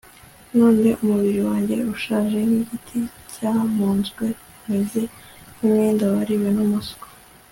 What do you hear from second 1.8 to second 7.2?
ushaje nk'igiti cyamunzwe, umeze nk'umwenda wariwe n'umuswa